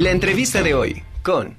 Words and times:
La 0.00 0.12
entrevista 0.12 0.62
de 0.62 0.72
hoy 0.72 1.02
con... 1.22 1.58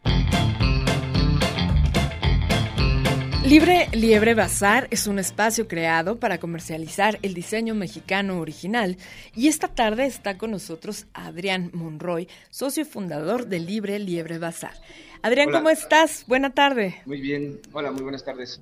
Libre 3.46 3.88
Liebre 3.94 4.34
Bazar 4.34 4.88
es 4.90 5.06
un 5.06 5.20
espacio 5.20 5.68
creado 5.68 6.20
para 6.20 6.40
comercializar 6.40 7.20
el 7.22 7.36
diseño 7.36 7.76
mexicano 7.76 8.40
original 8.40 8.98
y 9.36 9.48
esta 9.48 9.68
tarde 9.68 10.08
está 10.08 10.40
con 10.40 10.50
nosotros 10.50 11.06
Adrián 11.14 11.70
Monroy, 11.76 12.28
socio 12.50 12.84
fundador 12.84 13.46
de 13.46 13.60
Libre 13.60 14.00
Liebre 14.00 14.40
Bazar. 14.40 14.74
Adrián, 15.22 15.52
¿cómo 15.52 15.70
estás? 15.70 16.26
Buena 16.26 16.50
tarde. 16.50 17.00
Muy 17.06 17.22
bien, 17.22 17.60
hola, 17.74 17.92
muy 17.92 18.02
buenas 18.02 18.26
tardes. 18.26 18.60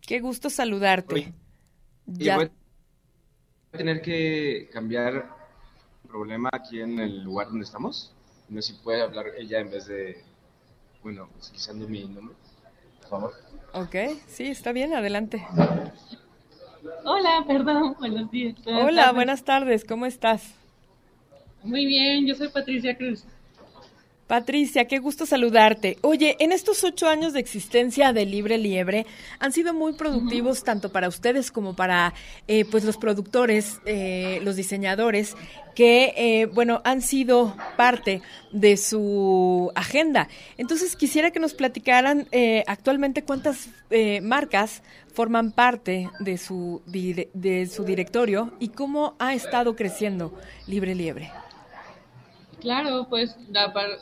Qué 0.00 0.18
gusto 0.18 0.50
saludarte. 0.50 1.32
ya. 2.06 2.38
Voy 2.38 2.50
a 3.72 3.78
tener 3.78 4.02
que 4.02 4.68
cambiar 4.72 5.14
el 5.14 6.08
problema 6.10 6.50
aquí 6.52 6.80
en 6.80 6.98
el 6.98 7.22
lugar 7.22 7.46
donde 7.46 7.66
estamos. 7.66 8.12
No 8.52 8.60
sé 8.60 8.74
si 8.74 8.78
puede 8.80 9.00
hablar 9.00 9.28
ella 9.38 9.60
en 9.60 9.70
vez 9.70 9.86
de, 9.86 10.22
bueno, 11.02 11.26
utilizando 11.40 11.88
mi 11.88 12.04
nombre, 12.04 12.36
por 13.00 13.08
favor. 13.08 13.32
Ok, 13.72 13.96
sí, 14.28 14.44
está 14.44 14.72
bien, 14.72 14.92
adelante. 14.92 15.42
Hola, 17.02 17.44
perdón, 17.46 17.96
buenos 17.98 18.30
días. 18.30 18.54
Hola, 18.66 19.10
buenas 19.12 19.44
tardes, 19.44 19.86
¿cómo 19.86 20.04
estás? 20.04 20.52
Muy 21.62 21.86
bien, 21.86 22.26
yo 22.26 22.34
soy 22.34 22.48
Patricia 22.48 22.94
Cruz. 22.94 23.24
Patricia, 24.32 24.86
qué 24.86 24.98
gusto 24.98 25.26
saludarte. 25.26 25.98
Oye, 26.00 26.36
en 26.38 26.52
estos 26.52 26.84
ocho 26.84 27.06
años 27.06 27.34
de 27.34 27.40
existencia 27.40 28.14
de 28.14 28.24
Libre 28.24 28.56
Liebre 28.56 29.04
han 29.38 29.52
sido 29.52 29.74
muy 29.74 29.92
productivos 29.92 30.64
tanto 30.64 30.90
para 30.90 31.06
ustedes 31.06 31.50
como 31.50 31.76
para 31.76 32.14
eh, 32.48 32.64
pues 32.64 32.82
los 32.84 32.96
productores, 32.96 33.78
eh, 33.84 34.40
los 34.42 34.56
diseñadores 34.56 35.36
que 35.74 36.14
eh, 36.16 36.46
bueno 36.46 36.80
han 36.84 37.02
sido 37.02 37.54
parte 37.76 38.22
de 38.52 38.78
su 38.78 39.70
agenda. 39.74 40.28
Entonces 40.56 40.96
quisiera 40.96 41.30
que 41.30 41.38
nos 41.38 41.52
platicaran 41.52 42.26
actualmente 42.66 43.24
cuántas 43.24 43.68
marcas 44.22 44.82
forman 45.12 45.52
parte 45.52 46.08
de 46.20 46.38
su 46.38 46.80
de 46.86 47.68
su 47.70 47.84
directorio 47.84 48.54
y 48.60 48.68
cómo 48.68 49.14
ha 49.18 49.34
estado 49.34 49.76
creciendo 49.76 50.32
Libre 50.66 50.94
Liebre. 50.94 51.30
Claro, 52.62 53.08
pues 53.10 53.36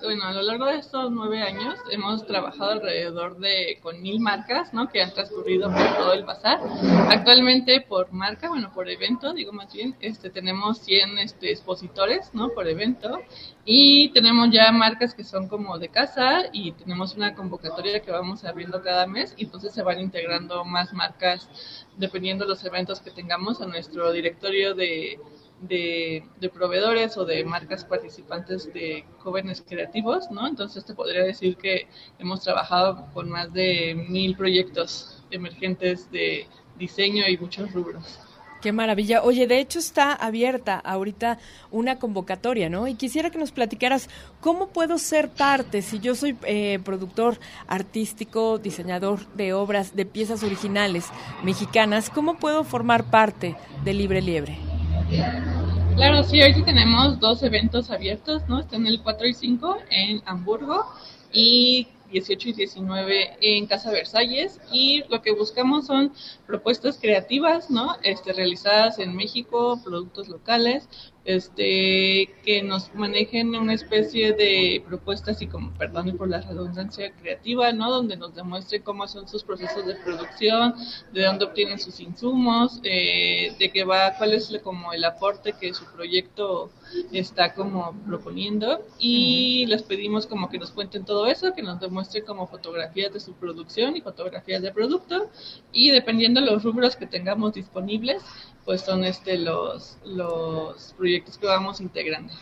bueno, 0.02 0.24
a 0.24 0.34
lo 0.34 0.42
largo 0.42 0.66
de 0.66 0.76
estos 0.76 1.10
nueve 1.10 1.40
años 1.40 1.76
hemos 1.90 2.26
trabajado 2.26 2.72
alrededor 2.72 3.38
de 3.38 3.78
con 3.82 4.02
mil 4.02 4.20
marcas, 4.20 4.74
¿no? 4.74 4.90
Que 4.90 5.02
han 5.02 5.14
transcurrido 5.14 5.72
por 5.72 5.96
todo 5.96 6.12
el 6.12 6.24
bazar. 6.24 6.60
Actualmente 7.08 7.80
por 7.80 8.12
marca, 8.12 8.50
bueno, 8.50 8.70
por 8.74 8.90
evento, 8.90 9.32
digo 9.32 9.52
más 9.54 9.72
bien, 9.72 9.96
este, 10.00 10.28
tenemos 10.28 10.78
100 10.80 11.18
este, 11.20 11.50
expositores, 11.50 12.34
¿no? 12.34 12.50
Por 12.50 12.68
evento 12.68 13.20
y 13.64 14.10
tenemos 14.10 14.50
ya 14.50 14.70
marcas 14.72 15.14
que 15.14 15.24
son 15.24 15.48
como 15.48 15.78
de 15.78 15.88
casa 15.88 16.42
y 16.52 16.72
tenemos 16.72 17.14
una 17.14 17.34
convocatoria 17.34 18.00
que 18.00 18.10
vamos 18.10 18.44
abriendo 18.44 18.82
cada 18.82 19.06
mes 19.06 19.32
y 19.38 19.44
entonces 19.44 19.72
se 19.72 19.82
van 19.82 20.00
integrando 20.00 20.66
más 20.66 20.92
marcas 20.92 21.48
dependiendo 21.96 22.44
de 22.44 22.50
los 22.50 22.64
eventos 22.66 23.00
que 23.00 23.10
tengamos 23.10 23.62
a 23.62 23.66
nuestro 23.66 24.12
directorio 24.12 24.74
de 24.74 25.18
de, 25.60 26.24
proveedores 26.52 27.16
o 27.16 27.24
de 27.24 27.44
marcas 27.44 27.84
participantes 27.84 28.72
de 28.72 29.04
jóvenes 29.18 29.62
creativos, 29.66 30.30
¿no? 30.30 30.46
Entonces 30.46 30.84
te 30.84 30.94
podría 30.94 31.22
decir 31.22 31.56
que 31.56 31.86
hemos 32.18 32.42
trabajado 32.42 33.06
con 33.12 33.30
más 33.30 33.52
de 33.52 33.94
mil 34.08 34.36
proyectos 34.36 35.22
emergentes 35.30 36.10
de 36.10 36.46
diseño 36.78 37.28
y 37.28 37.36
muchos 37.36 37.72
rubros. 37.72 38.20
Qué 38.60 38.72
maravilla. 38.72 39.22
Oye, 39.22 39.46
de 39.46 39.58
hecho 39.58 39.78
está 39.78 40.12
abierta 40.12 40.78
ahorita 40.78 41.38
una 41.70 41.98
convocatoria, 41.98 42.68
¿no? 42.68 42.88
Y 42.88 42.94
quisiera 42.94 43.30
que 43.30 43.38
nos 43.38 43.52
platicaras 43.52 44.10
cómo 44.40 44.68
puedo 44.68 44.98
ser 44.98 45.30
parte, 45.30 45.80
si 45.80 45.98
yo 45.98 46.14
soy 46.14 46.36
eh, 46.44 46.78
productor 46.84 47.38
artístico, 47.66 48.58
diseñador 48.58 49.26
de 49.34 49.54
obras, 49.54 49.96
de 49.96 50.04
piezas 50.04 50.42
originales 50.42 51.06
mexicanas, 51.42 52.10
¿cómo 52.10 52.36
puedo 52.36 52.62
formar 52.64 53.04
parte 53.04 53.56
de 53.82 53.94
Libre 53.94 54.20
Liebre? 54.20 54.69
Claro, 55.96 56.22
sí, 56.22 56.40
hoy 56.40 56.62
tenemos 56.62 57.18
dos 57.18 57.42
eventos 57.42 57.90
abiertos, 57.90 58.42
¿no? 58.48 58.60
Están 58.60 58.86
el 58.86 59.02
4 59.02 59.26
y 59.26 59.34
5 59.34 59.76
en 59.90 60.22
Hamburgo 60.24 60.86
y 61.32 61.88
18 62.12 62.50
y 62.50 62.52
19 62.52 63.36
en 63.40 63.66
Casa 63.66 63.90
Versalles 63.90 64.60
y 64.72 65.02
lo 65.08 65.20
que 65.20 65.32
buscamos 65.32 65.86
son 65.86 66.12
propuestas 66.46 66.98
creativas, 66.98 67.70
¿no? 67.70 67.96
Este, 68.02 68.32
realizadas 68.32 68.98
en 68.98 69.14
México, 69.16 69.80
productos 69.84 70.28
locales, 70.28 70.88
este, 71.24 72.30
que 72.44 72.62
nos 72.62 72.94
manejen 72.94 73.54
una 73.54 73.74
especie 73.74 74.32
de 74.32 74.82
propuestas 74.86 75.42
y 75.42 75.46
como, 75.46 75.72
perdón 75.74 76.16
por 76.16 76.28
la 76.28 76.40
redundancia 76.40 77.12
creativa, 77.12 77.72
¿no? 77.72 77.90
Donde 77.90 78.16
nos 78.16 78.34
demuestre 78.34 78.80
cómo 78.80 79.06
son 79.06 79.28
sus 79.28 79.44
procesos 79.44 79.86
de 79.86 79.94
producción, 79.96 80.74
de 81.12 81.24
dónde 81.24 81.44
obtienen 81.44 81.78
sus 81.78 82.00
insumos, 82.00 82.80
eh, 82.84 83.54
de 83.58 83.70
qué 83.70 83.84
va, 83.84 84.14
cuál 84.16 84.32
es 84.32 84.50
como 84.62 84.92
el 84.92 85.04
aporte 85.04 85.54
que 85.60 85.74
su 85.74 85.84
proyecto 85.86 86.70
está 87.12 87.54
como 87.54 87.94
proponiendo. 88.06 88.84
Y 88.98 89.66
les 89.66 89.82
pedimos 89.82 90.26
como 90.26 90.48
que 90.48 90.58
nos 90.58 90.70
cuenten 90.70 91.04
todo 91.04 91.26
eso, 91.26 91.52
que 91.52 91.62
nos 91.62 91.80
demuestren 91.80 92.24
como 92.24 92.46
fotografías 92.46 93.12
de 93.12 93.20
su 93.20 93.34
producción 93.34 93.96
y 93.96 94.00
fotografías 94.00 94.62
de 94.62 94.72
producto. 94.72 95.30
Y 95.72 95.90
dependiendo 95.90 96.40
de 96.40 96.46
los 96.46 96.62
rubros 96.62 96.96
que 96.96 97.06
tengamos 97.06 97.54
disponibles, 97.54 98.22
pues 98.64 98.82
son 98.82 99.04
este 99.04 99.38
los, 99.38 99.96
los 100.04 100.94
proyectos 100.96 101.38
que 101.38 101.46
vamos 101.46 101.80
integrando. 101.80 102.32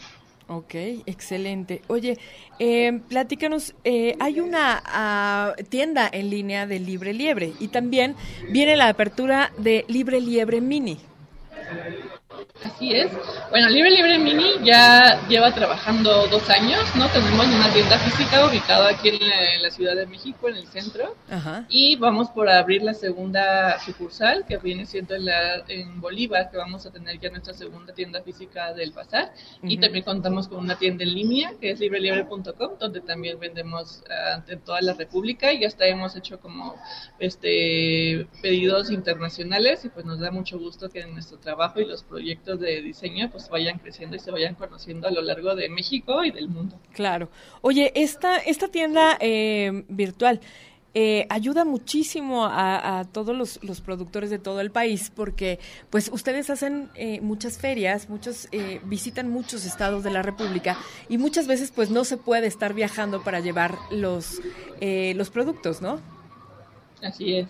Ok, 0.50 0.74
excelente. 1.04 1.82
Oye, 1.88 2.18
eh, 2.58 3.00
platícanos, 3.06 3.74
eh, 3.84 4.16
hay 4.18 4.40
una 4.40 4.82
ah, 4.86 5.54
tienda 5.68 6.08
en 6.10 6.30
línea 6.30 6.66
de 6.66 6.80
Libre 6.80 7.12
Liebre 7.12 7.52
y 7.60 7.68
también 7.68 8.16
viene 8.48 8.74
la 8.74 8.88
apertura 8.88 9.52
de 9.58 9.84
Libre 9.88 10.22
Liebre 10.22 10.62
Mini. 10.62 10.98
Así 12.64 12.92
es. 12.92 13.12
Bueno, 13.50 13.68
Libre 13.68 13.90
Libre 13.90 14.18
Mini 14.18 14.64
ya 14.64 15.26
lleva 15.28 15.54
trabajando 15.54 16.26
dos 16.26 16.50
años, 16.50 16.80
¿no? 16.96 17.08
Tenemos 17.08 17.46
una 17.46 17.72
tienda 17.72 17.98
física 17.98 18.46
ubicada 18.46 18.90
aquí 18.90 19.10
en 19.10 19.62
la, 19.62 19.70
Ciudad 19.70 19.94
de 19.94 20.06
México, 20.06 20.48
en 20.48 20.56
el 20.56 20.66
centro. 20.66 21.14
Y 21.68 21.96
vamos 21.96 22.30
por 22.30 22.48
abrir 22.48 22.82
la 22.82 22.94
segunda 22.94 23.78
sucursal, 23.80 24.44
que 24.46 24.56
viene 24.56 24.86
siendo 24.86 25.14
en, 25.14 25.26
la, 25.26 25.62
en 25.68 26.00
Bolívar, 26.00 26.50
que 26.50 26.56
vamos 26.56 26.84
a 26.86 26.90
tener 26.90 27.20
ya 27.20 27.30
nuestra 27.30 27.54
segunda 27.54 27.92
tienda 27.92 28.22
física 28.22 28.72
del 28.72 28.90
bazar. 28.90 29.32
Y 29.62 29.78
también 29.78 30.04
contamos 30.04 30.48
con 30.48 30.58
una 30.58 30.76
tienda 30.76 31.04
en 31.04 31.14
línea, 31.14 31.52
que 31.60 31.70
es 31.70 31.80
librelibre.com, 31.80 32.78
donde 32.80 33.00
también 33.02 33.38
vendemos 33.38 34.02
ante 34.34 34.54
ah, 34.54 34.58
toda 34.64 34.80
la 34.80 34.94
República. 34.94 35.52
Y 35.52 35.64
hasta 35.64 35.86
hemos 35.86 36.16
hecho 36.16 36.40
como 36.40 36.74
este 37.20 38.26
pedidos 38.42 38.90
internacionales 38.90 39.84
y 39.84 39.90
pues 39.90 40.04
nos 40.06 40.18
da 40.18 40.30
mucho 40.30 40.58
gusto 40.58 40.88
que 40.88 41.06
nuestro 41.06 41.38
trabajo 41.38 41.80
y 41.80 41.84
los 41.84 42.02
proyectos 42.02 42.37
de 42.44 42.82
diseño 42.82 43.30
pues 43.30 43.48
vayan 43.48 43.78
creciendo 43.78 44.16
y 44.16 44.18
se 44.18 44.30
vayan 44.30 44.54
conociendo 44.54 45.08
a 45.08 45.10
lo 45.10 45.22
largo 45.22 45.54
de 45.54 45.68
México 45.68 46.24
y 46.24 46.30
del 46.30 46.48
mundo. 46.48 46.78
Claro. 46.92 47.28
Oye, 47.60 47.92
esta, 47.94 48.38
esta 48.38 48.68
tienda 48.68 49.16
eh, 49.20 49.84
virtual, 49.88 50.40
eh, 50.94 51.26
ayuda 51.28 51.64
muchísimo 51.64 52.46
a, 52.46 53.06
todos 53.12 53.36
los, 53.36 53.80
productores 53.80 54.30
de 54.30 54.38
todo 54.38 54.60
el 54.60 54.70
país 54.70 55.12
porque 55.14 55.60
pues 55.90 56.10
ustedes 56.12 56.50
hacen 56.50 56.90
eh, 56.94 57.20
muchas 57.20 57.58
ferias, 57.58 58.08
muchos 58.08 58.48
visitan 58.84 59.28
muchos 59.30 59.64
estados 59.64 60.02
de 60.02 60.10
la 60.10 60.22
República 60.22 60.76
y 61.08 61.18
muchas 61.18 61.46
veces 61.46 61.70
pues 61.70 61.90
no 61.90 62.04
se 62.04 62.16
puede 62.16 62.46
estar 62.46 62.72
viajando 62.72 63.22
para 63.22 63.40
llevar 63.40 63.76
los, 63.90 64.40
los 64.80 65.30
productos, 65.30 65.82
¿no? 65.82 66.00
Así 67.02 67.36
es. 67.36 67.48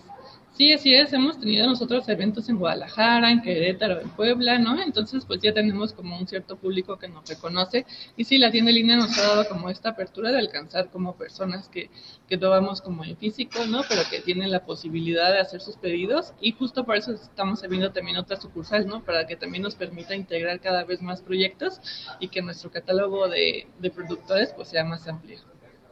Sí, 0.51 0.73
así 0.73 0.93
es, 0.93 1.13
hemos 1.13 1.39
tenido 1.39 1.65
nosotros 1.67 2.07
eventos 2.09 2.49
en 2.49 2.57
Guadalajara, 2.57 3.31
en 3.31 3.41
Querétaro, 3.41 4.01
en 4.01 4.09
Puebla, 4.11 4.59
¿no? 4.59 4.81
Entonces, 4.81 5.23
pues 5.25 5.39
ya 5.41 5.53
tenemos 5.53 5.93
como 5.93 6.17
un 6.19 6.27
cierto 6.27 6.57
público 6.57 6.97
que 6.99 7.07
nos 7.07 7.27
reconoce. 7.27 7.85
Y 8.17 8.25
sí, 8.25 8.37
la 8.37 8.51
tienda 8.51 8.69
en 8.71 8.75
línea 8.75 8.97
nos 8.97 9.17
ha 9.17 9.21
dado 9.21 9.47
como 9.47 9.69
esta 9.69 9.89
apertura 9.89 10.31
de 10.31 10.39
alcanzar 10.39 10.89
como 10.91 11.15
personas 11.15 11.69
que, 11.69 11.89
que 12.27 12.37
no 12.37 12.49
vamos 12.49 12.81
como 12.81 13.05
en 13.05 13.15
físico, 13.17 13.65
¿no? 13.67 13.83
Pero 13.87 14.01
que 14.09 14.19
tienen 14.21 14.51
la 14.51 14.65
posibilidad 14.65 15.31
de 15.31 15.39
hacer 15.39 15.61
sus 15.61 15.77
pedidos. 15.77 16.33
Y 16.41 16.51
justo 16.51 16.83
por 16.85 16.97
eso 16.97 17.13
estamos 17.13 17.63
abriendo 17.63 17.91
también 17.93 18.17
otras 18.17 18.41
sucursales, 18.41 18.85
¿no? 18.85 19.03
Para 19.05 19.27
que 19.27 19.37
también 19.37 19.63
nos 19.63 19.75
permita 19.75 20.13
integrar 20.15 20.59
cada 20.59 20.83
vez 20.83 21.01
más 21.01 21.21
proyectos 21.21 21.79
y 22.19 22.27
que 22.27 22.41
nuestro 22.41 22.69
catálogo 22.71 23.29
de, 23.29 23.67
de 23.79 23.91
productores 23.91 24.51
pues 24.53 24.67
sea 24.69 24.83
más 24.83 25.07
amplio. 25.07 25.39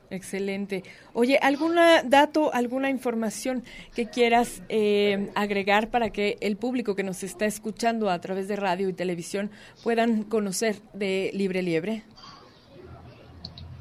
Excelente. 0.09 0.83
Oye, 1.13 1.38
¿algún 1.42 1.75
dato, 2.06 2.54
alguna 2.54 2.89
información 2.89 3.63
que 3.94 4.09
quieras 4.09 4.62
eh, 4.69 5.30
agregar 5.36 5.89
para 5.89 6.12
que 6.12 6.38
el 6.39 6.56
público 6.56 6.95
que 6.95 7.04
nos 7.04 7.24
está 7.24 7.45
escuchando 7.45 8.09
a 8.09 8.19
través 8.19 8.48
de 8.48 8.56
radio 8.56 8.88
y 8.88 8.94
televisión 8.94 9.51
puedan 9.83 10.24
conocer 10.24 10.77
de 10.94 11.31
Libre 11.33 11.62
Liebre? 11.62 12.04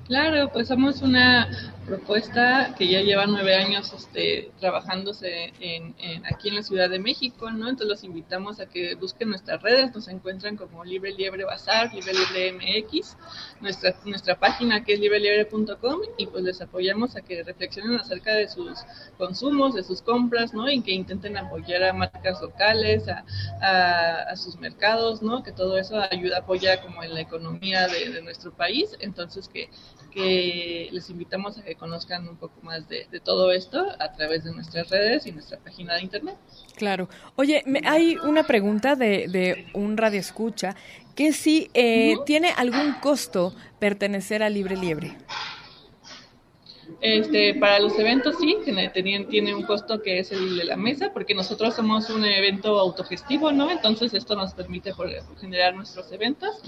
Claro, 0.09 0.51
pues 0.53 0.69
somos 0.69 1.03
una 1.03 1.49
propuesta 1.87 2.75
que 2.77 2.89
ya 2.89 3.01
lleva 3.01 3.27
nueve 3.27 3.55
años 3.55 3.93
este, 3.93 4.51
trabajándose 4.59 5.53
en, 5.61 5.95
aquí 6.31 6.49
en 6.49 6.57
la 6.57 6.63
Ciudad 6.63 6.91
de 6.91 6.99
México, 6.99 7.51
¿no? 7.51 7.69
Entonces 7.69 7.89
los 7.89 8.05
invitamos 8.05 8.61
a 8.61 8.67
que 8.67 8.95
busquen 8.97 9.31
nuestras 9.31 9.63
redes, 9.63 9.95
nos 9.95 10.09
encuentran 10.09 10.57
como 10.57 10.85
Libre 10.85 11.13
Liebre 11.13 11.45
Bazar, 11.45 11.95
Libre 11.95 12.13
Liebre 12.13 12.53
MX, 12.53 13.17
nuestra, 13.61 13.95
nuestra 14.05 14.39
página 14.39 14.85
que 14.85 14.95
es 14.95 15.01
libreliebre.com 15.01 16.01
y 16.19 16.27
pues 16.27 16.43
les 16.43 16.61
apoyamos 16.61 17.17
a 17.17 17.23
que 17.23 17.43
reflexionen 17.43 17.99
acerca 17.99 18.35
de 18.35 18.49
sus 18.49 18.79
consumos, 19.17 19.75
de 19.75 19.83
sus 19.83 20.03
compras, 20.03 20.53
¿no? 20.53 20.69
Y 20.69 20.83
que 20.83 20.93
intenten 20.93 21.37
apoyar 21.37 21.85
a 21.85 21.93
marcas 21.93 22.41
locales, 22.43 23.05
a, 23.09 23.25
a, 24.31 24.37
sus 24.37 24.59
mercados, 24.59 25.23
¿no? 25.23 25.43
Que 25.43 25.53
todo 25.53 25.79
eso 25.79 25.97
ayuda, 26.11 26.39
apoya 26.39 26.83
como 26.83 27.03
en 27.03 27.15
la 27.15 27.21
economía 27.21 27.87
de, 27.89 28.17
nuestro 28.23 28.53
país, 28.53 28.97
entonces 29.01 29.49
que, 29.49 29.69
que 30.11 30.89
les 30.91 31.11
invitamos 31.11 31.59
a 31.59 31.63
que 31.63 31.76
conozcan 31.77 32.29
un 32.29 32.37
poco 32.37 32.61
más 32.63 32.89
de, 32.89 33.07
todo 33.25 33.53
esto 33.53 33.87
a 33.99 34.13
través 34.13 34.45
de 34.45 34.53
nuestras 34.53 34.91
redes 34.91 35.27
y 35.27 35.33
nuestra 35.33 35.59
página 35.59 35.95
de 35.95 36.03
internet. 36.03 36.37
Claro. 36.77 37.09
Oye, 37.37 37.63
me, 37.67 37.81
hay 37.85 38.17
una 38.17 38.45
pregunta 38.45 38.95
de, 38.95 39.29
de 39.29 39.67
un 39.73 39.97
radio 39.97 40.21
escucha 40.21 40.77
que 41.15 41.33
si 41.33 41.71
eh, 41.75 42.17
tiene 42.27 42.51
algún 42.51 42.93
costo 43.01 43.55
pertenecer 43.79 44.43
a 44.43 44.51
Libre 44.51 44.77
Liebre. 44.77 45.17
Este, 47.01 47.55
para 47.55 47.79
los 47.79 47.99
eventos 47.99 48.37
sí, 48.41 48.57
tiene, 48.65 48.89
tiene 48.91 49.55
un 49.55 49.63
costo 49.63 50.01
que 50.01 50.19
es 50.21 50.33
el 50.33 50.57
de 50.57 50.65
la 50.65 50.77
mesa, 50.77 51.13
porque 51.13 51.35
nosotros 51.35 51.75
somos 51.75 52.09
un 52.11 52.25
evento 52.25 52.79
autogestivo, 52.79 53.53
¿no? 53.53 53.71
Entonces 53.71 54.15
esto 54.15 54.35
nos 54.35 54.55
permite 54.55 54.93
generar 55.41 55.75
nuestros 55.75 56.11
eventos 56.13 56.61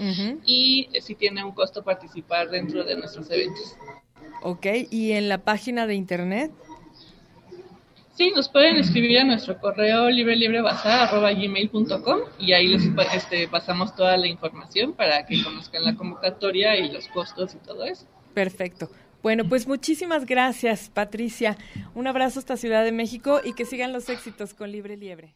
y 0.45 0.89
sí 1.01 1.15
tiene 1.15 1.43
un 1.43 1.51
costo 1.51 1.83
participar 1.83 2.49
dentro 2.49 2.83
de 2.83 2.95
nuestros 2.95 3.29
eventos. 3.31 3.75
Ok, 4.41 4.65
¿y 4.89 5.11
en 5.11 5.29
la 5.29 5.37
página 5.39 5.85
de 5.87 5.95
internet? 5.95 6.51
Sí, 8.15 8.31
nos 8.35 8.49
pueden 8.49 8.75
escribir 8.75 9.19
a 9.19 9.23
nuestro 9.23 9.57
correo 9.59 10.09
librelibrebazar.gmail.com 10.09 12.19
y 12.37 12.51
ahí 12.51 12.67
les 12.67 12.83
este, 13.13 13.47
pasamos 13.47 13.95
toda 13.95 14.17
la 14.17 14.27
información 14.27 14.91
para 14.93 15.25
que 15.25 15.41
conozcan 15.41 15.85
la 15.85 15.95
convocatoria 15.95 16.75
y 16.77 16.91
los 16.91 17.07
costos 17.07 17.55
y 17.55 17.59
todo 17.59 17.85
eso. 17.85 18.05
Perfecto. 18.33 18.89
Bueno, 19.23 19.47
pues 19.47 19.67
muchísimas 19.67 20.25
gracias, 20.25 20.89
Patricia. 20.89 21.57
Un 21.95 22.07
abrazo 22.07 22.39
hasta 22.39 22.57
Ciudad 22.57 22.83
de 22.83 22.91
México 22.91 23.39
y 23.43 23.53
que 23.53 23.63
sigan 23.65 23.93
los 23.93 24.09
éxitos 24.09 24.53
con 24.53 24.69
Libre 24.71 24.97
Liebre. 24.97 25.35